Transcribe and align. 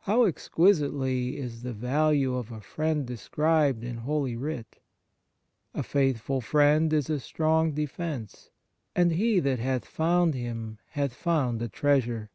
How 0.00 0.24
exquisite 0.24 0.92
ly 0.92 1.06
is 1.38 1.62
the 1.62 1.72
value 1.72 2.34
of 2.34 2.50
a 2.50 2.60
friend 2.60 3.06
described 3.06 3.84
in 3.84 3.98
Holy 3.98 4.34
Writ! 4.34 4.80
"A 5.72 5.84
faithful 5.84 6.40
friend 6.40 6.92
is 6.92 7.08
a 7.08 7.20
strong 7.20 7.70
defence, 7.74 8.50
and 8.96 9.12
he 9.12 9.38
that 9.38 9.60
hath 9.60 9.84
found 9.84 10.34
him 10.34 10.80
hath 10.88 11.14
found 11.14 11.62
a 11.62 11.68
treasure. 11.68 12.28